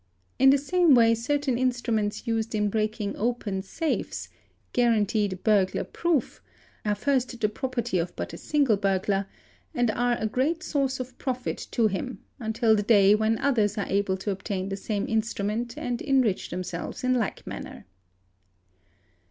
[0.39, 4.29] In the same way certain instruments used in breaking open safes"'
[4.73, 6.41] guaranteed burglar proof"'
[6.83, 9.27] are" first the property of but a single burglar,
[9.75, 13.85] and are a great source of profit to him, until the day when others are
[13.89, 17.85] able to obtain the same instrument and enrich themselves in like manner.